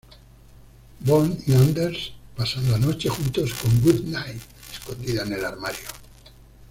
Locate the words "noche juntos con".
2.79-3.81